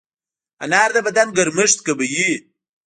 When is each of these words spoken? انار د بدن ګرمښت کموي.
انار 0.63 0.89
د 0.95 0.97
بدن 1.07 1.27
ګرمښت 1.37 1.77
کموي. 1.85 2.29